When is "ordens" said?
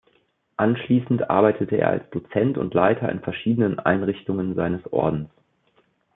4.91-5.29